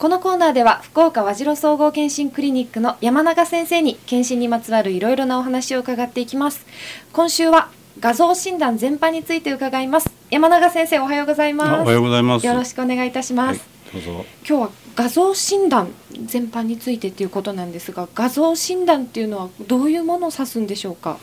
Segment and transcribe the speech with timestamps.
[0.00, 6.64] このコーナーでは福岡和白総合健診クリニックの山永先生に健診にまつわるいろいろなお話を伺っていきます。
[7.12, 7.68] 今週は
[8.00, 10.10] 画像診断全般について伺います。
[10.30, 11.82] 山永先生おはようございます。
[11.82, 12.46] おはようございます。
[12.46, 14.24] よろしくお願いいたします、はい、どうぞ。
[14.48, 15.90] 今日は画像診断
[16.24, 21.18] 全般についてということなんですが画像診断っていうのはどういうものを指すんでしょうか？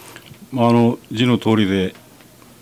[0.52, 1.96] まああの字の通りで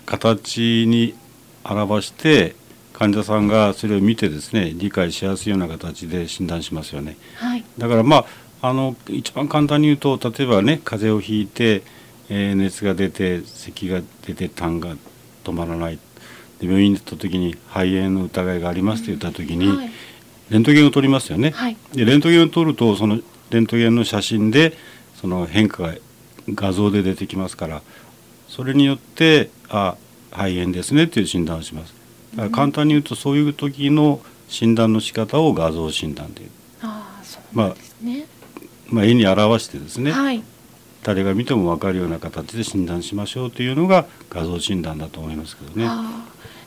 [0.06, 1.14] 形に
[1.62, 2.56] 表して
[2.98, 7.18] 患者さんがそれを見てですね理解しやすいような形で診断しますよね。
[7.36, 8.24] はい、だからま
[8.62, 11.82] ああの一番簡単に言うと例えばね風邪をひいて、
[12.30, 14.96] えー、熱が出て咳が出て痰が
[15.44, 15.98] 止まらない
[16.58, 19.90] で病院に行った時に肺炎の疑いがありますと言った時に、うんはい、
[20.48, 21.50] レントゲンを取りますよね。
[21.50, 23.20] はい、でレントゲンを取るとその
[23.50, 24.72] レントゲンの写真で
[25.20, 25.94] その変化が
[26.48, 27.82] 画像で出てきますから
[28.48, 29.96] それによってあ
[30.30, 31.95] 肺炎ですねっていう診断をします。
[32.36, 36.42] だから簡単に言うとそういう時の診断の仕方を画像診断で
[36.82, 38.26] あそうなんですね、
[38.86, 40.42] まあ、まあ絵に表してですね、はい、
[41.02, 45.88] 誰が見ても分かるような形で診断しましょうというのが画像診断だと思いますけどね。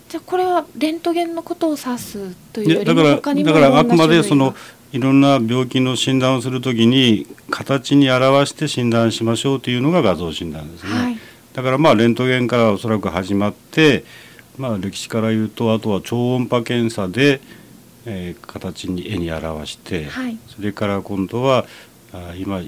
[0.10, 4.56] じゃあこれはレントゲンのことを指すというだからだからあくまでその
[4.92, 10.90] いろんな病気の診断をするときに形に表して診断しましょうというのが画像診断ですね。
[10.92, 11.18] はい、
[11.54, 14.04] だからまあレントゲンからおそらく始まって
[14.60, 17.40] まあ、歴史から言うとあとは超音波検査で、
[18.06, 21.66] えー、形に絵に表して、はい、それから今度は
[22.12, 22.62] あ今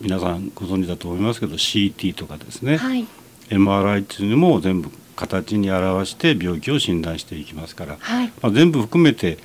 [0.00, 3.06] 皆さんご存知だと思いますけど CT とかですね、はい、
[3.48, 9.38] MRI っていうのも全部形に表して病気を診断していきますから、はい、まあ、全部含めて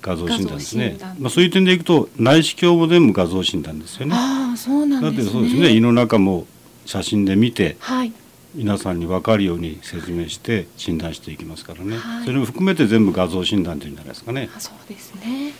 [0.00, 0.96] 画像診断ですね。
[1.18, 4.14] まあ、そういう点でいくと内視鏡も全部画像診断ですよね。
[4.16, 5.70] あそうなん、ね、だってそうですね。
[5.70, 6.46] 胃の中も
[6.86, 8.12] 写真で見て、はい、
[8.54, 14.48] 皆さんに分かるように説明して診断していきますからね、はい、それも含めて全部画像診断というんじゃないですかね。
[14.58, 15.52] そうですね。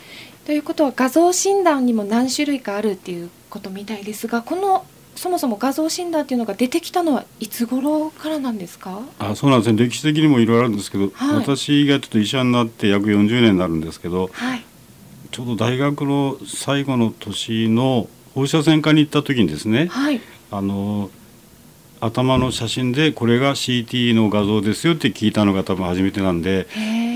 [0.45, 9.03] ということは画像診断にも何種類かあるっていうことみたいですがこのそもそも画像診断っていうのが出てきたのはいつ頃からなんですか？
[9.19, 9.85] あそうなんですね。
[9.85, 14.65] 歴史的にもいろいろあるんですけど、はい、私がちょっと医者になって約40年になるんですけど、はい、
[15.31, 21.11] ちょうど大学の最後の年の放射線科に行った時にですね、はい、あの
[22.01, 26.67] 頭の写真でこれが CT の画像ですよって聞いたのが多分初めてなんで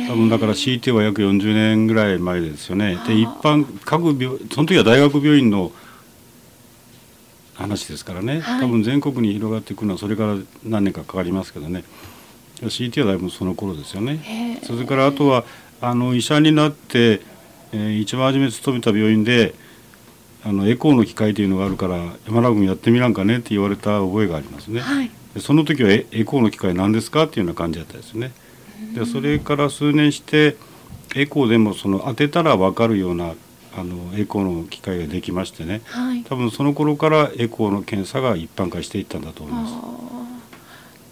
[0.09, 2.99] 多分だから CT は約40年ぐらい前ですよね。
[3.07, 5.73] で一般各病その時は大学病院の
[7.55, 11.85] 話ですからね、はい、多分全国に広がっていくのはそれから何年かかかりますけどね。
[12.61, 14.61] CT はだいぶその頃ですよね。
[14.65, 15.45] それからあとは
[15.81, 17.21] あの医者になって、
[17.73, 19.55] えー、一番初め勤めた病院で
[20.45, 21.97] あのエコーの機械というのがあるから
[22.27, 24.81] 山田君やってみらんかねって言われた覚えがありますね。
[24.81, 27.25] はい、でその時はエコーの機械何ですか？
[27.25, 28.33] っていうような感じだったですね。
[28.95, 30.57] でそれから数年して
[31.17, 33.33] エコーでもその当てたら分かるような
[33.77, 39.75] あのエコーの機械ができましてね、はい、多分その頃からエコーの検査が一般化していったんだと思います。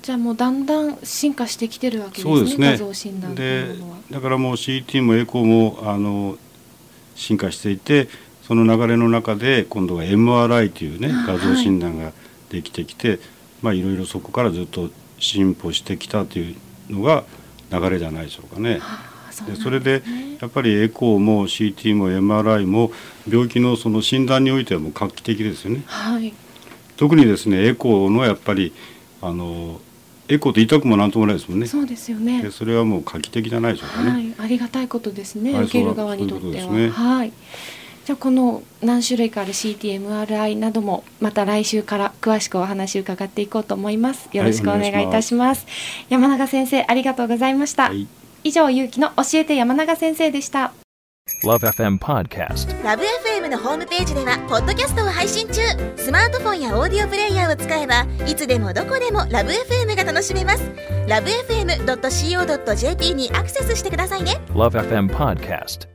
[0.02, 2.34] じゃあもうだんだん進化してきてるわけですね。
[2.34, 2.70] そうですね。
[2.72, 3.76] 画像診断で
[4.10, 6.36] だからもう CT もエコーもあの
[7.14, 8.08] 進化していて
[8.42, 12.12] その流れの中で今度は MRI というね画像診断が
[12.50, 13.18] できてきて、はい、
[13.62, 16.56] まあいろいろそこからずっと進歩してきたという
[16.90, 17.24] のが
[17.70, 18.80] 流れじゃないでしょうかね。
[19.46, 20.02] でそれで
[20.40, 22.92] やっぱりエコーも CT も MRI も
[23.28, 25.82] 病気のその診断においてはもう画期的ですよね。
[25.86, 26.34] はい、
[26.96, 28.72] 特にですねエコーのやっぱり
[29.22, 29.80] あの
[30.28, 31.66] エコーって痛くもなんともないですもんね。
[31.66, 32.42] そうですよね。
[32.42, 34.10] でそれはもう画期的じゃないでしょうかね。
[34.10, 35.54] はい、ありがたいことですね。
[35.54, 36.72] はい、受ける側にとっては。
[36.72, 37.32] ね、はい。
[38.04, 44.28] じゃあこの何種類かある CTMRI などもまた来週から詳しくお話を伺っていこうと思います。
[44.32, 45.64] よろしくお願いいたします。
[45.66, 45.74] はい、
[46.10, 48.08] 山永先生ありがとうございました、はい、
[48.42, 50.72] 以上ゆうきの教えて山永先生でした。
[51.44, 55.60] LoveFM Podcast LoveFM のホームページではポッドキャストを配信中。
[55.96, 60.64] スマートフォンやオーディオプレイヤーを使えばいつでもどこでも LoveFM が楽しめます。
[61.06, 64.40] LoveFM.co.jp にアクセスしてくださいね。
[64.48, 65.91] LoveFM Podcast